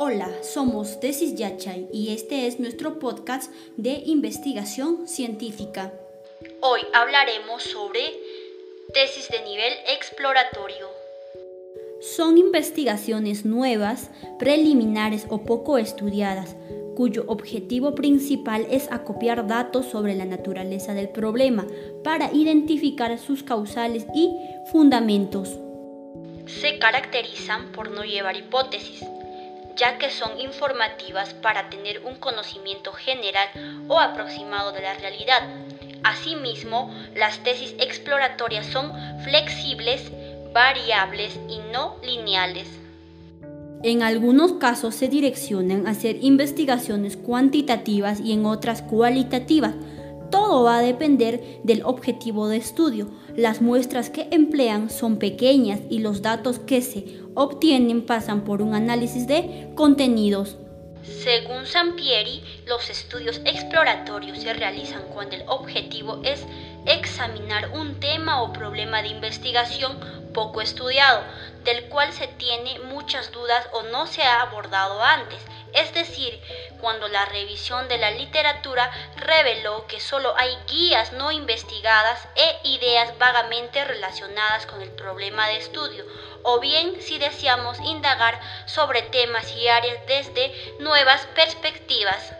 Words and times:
Hola, 0.00 0.30
somos 0.44 1.00
Tesis 1.00 1.34
Yachay 1.34 1.88
y 1.92 2.10
este 2.14 2.46
es 2.46 2.60
nuestro 2.60 3.00
podcast 3.00 3.52
de 3.76 4.00
investigación 4.06 5.08
científica. 5.08 5.92
Hoy 6.60 6.82
hablaremos 6.94 7.64
sobre 7.64 7.98
tesis 8.94 9.28
de 9.28 9.42
nivel 9.42 9.72
exploratorio. 9.88 10.86
Son 12.00 12.38
investigaciones 12.38 13.44
nuevas, 13.44 14.12
preliminares 14.38 15.26
o 15.30 15.42
poco 15.42 15.78
estudiadas, 15.78 16.54
cuyo 16.94 17.24
objetivo 17.26 17.96
principal 17.96 18.68
es 18.70 18.92
acopiar 18.92 19.48
datos 19.48 19.86
sobre 19.86 20.14
la 20.14 20.26
naturaleza 20.26 20.94
del 20.94 21.08
problema 21.08 21.66
para 22.04 22.32
identificar 22.32 23.18
sus 23.18 23.42
causales 23.42 24.06
y 24.14 24.32
fundamentos. 24.70 25.58
Se 26.46 26.78
caracterizan 26.78 27.72
por 27.72 27.90
no 27.90 28.04
llevar 28.04 28.36
hipótesis, 28.36 29.04
ya 29.78 29.96
que 29.96 30.10
son 30.10 30.38
informativas 30.40 31.32
para 31.34 31.70
tener 31.70 32.04
un 32.04 32.16
conocimiento 32.16 32.92
general 32.92 33.48
o 33.88 33.98
aproximado 33.98 34.72
de 34.72 34.82
la 34.82 34.94
realidad. 34.94 35.42
Asimismo, 36.02 36.92
las 37.14 37.38
tesis 37.42 37.74
exploratorias 37.78 38.66
son 38.66 38.92
flexibles, 39.24 40.10
variables 40.52 41.38
y 41.48 41.58
no 41.72 41.96
lineales. 42.02 42.68
En 43.82 44.02
algunos 44.02 44.54
casos 44.54 44.96
se 44.96 45.08
direccionan 45.08 45.86
a 45.86 45.90
hacer 45.90 46.18
investigaciones 46.20 47.16
cuantitativas 47.16 48.20
y 48.20 48.32
en 48.32 48.44
otras 48.44 48.82
cualitativas. 48.82 49.74
Todo 50.30 50.64
va 50.64 50.78
a 50.78 50.82
depender 50.82 51.60
del 51.62 51.82
objetivo 51.84 52.48
de 52.48 52.58
estudio. 52.58 53.08
Las 53.34 53.62
muestras 53.62 54.10
que 54.10 54.28
emplean 54.30 54.90
son 54.90 55.18
pequeñas 55.18 55.80
y 55.88 56.00
los 56.00 56.22
datos 56.22 56.58
que 56.58 56.82
se 56.82 57.20
obtienen 57.34 58.04
pasan 58.04 58.44
por 58.44 58.60
un 58.60 58.74
análisis 58.74 59.26
de 59.26 59.70
contenidos. 59.74 60.56
Según 61.02 61.64
Sampieri, 61.66 62.42
los 62.66 62.90
estudios 62.90 63.40
exploratorios 63.44 64.38
se 64.38 64.52
realizan 64.52 65.02
cuando 65.14 65.36
el 65.36 65.44
objetivo 65.48 66.20
es 66.22 66.44
examinar 66.84 67.70
un 67.72 67.98
tema 67.98 68.42
o 68.42 68.52
problema 68.52 69.02
de 69.02 69.08
investigación 69.08 69.98
poco 70.34 70.60
estudiado, 70.60 71.22
del 71.64 71.84
cual 71.84 72.12
se 72.12 72.26
tiene 72.26 72.78
muchas 72.92 73.32
dudas 73.32 73.66
o 73.72 73.82
no 73.90 74.06
se 74.06 74.22
ha 74.22 74.42
abordado 74.42 75.02
antes 75.02 75.40
es 75.74 75.92
decir, 75.92 76.40
cuando 76.80 77.08
la 77.08 77.24
revisión 77.26 77.88
de 77.88 77.98
la 77.98 78.10
literatura 78.10 78.90
reveló 79.16 79.86
que 79.86 80.00
solo 80.00 80.34
hay 80.36 80.56
guías 80.66 81.12
no 81.12 81.32
investigadas 81.32 82.26
e 82.34 82.58
ideas 82.64 83.16
vagamente 83.18 83.84
relacionadas 83.84 84.66
con 84.66 84.80
el 84.82 84.90
problema 84.90 85.48
de 85.48 85.56
estudio, 85.56 86.04
o 86.42 86.60
bien 86.60 87.00
si 87.02 87.18
deseamos 87.18 87.78
indagar 87.80 88.40
sobre 88.66 89.02
temas 89.02 89.54
y 89.56 89.68
áreas 89.68 89.98
desde 90.06 90.52
nuevas 90.78 91.26
perspectivas. 91.34 92.37